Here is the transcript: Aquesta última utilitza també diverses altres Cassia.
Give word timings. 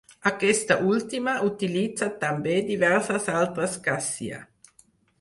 Aquesta 0.27 0.77
última 0.93 1.35
utilitza 1.51 2.09
també 2.25 2.57
diverses 2.73 3.31
altres 3.37 3.81
Cassia. 3.91 4.45